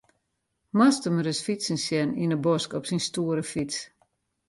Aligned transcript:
Moatst 0.77 1.05
him 1.07 1.17
ris 1.25 1.41
fytsen 1.47 1.79
sjen 1.85 2.11
yn 2.23 2.33
'e 2.33 2.37
bosk 2.45 2.69
op 2.77 2.85
syn 2.87 3.01
stoere 3.07 3.43
fyts. 3.51 3.77